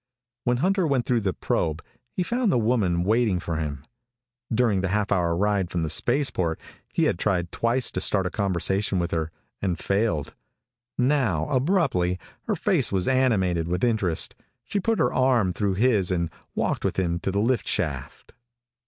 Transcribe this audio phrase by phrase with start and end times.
[0.45, 3.83] When Hunter went through the probe, he found the woman waiting for him.
[4.51, 6.59] During the half hour ride from the spaceport,
[6.91, 9.29] he had tried twice to start a conversation with her,
[9.61, 10.33] and failed.
[10.97, 14.33] Now, abruptly, her face was animated with interest.
[14.63, 18.33] She put her arm through his and walked with him to the lift shaft.